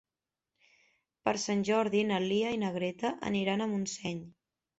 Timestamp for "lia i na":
2.25-2.73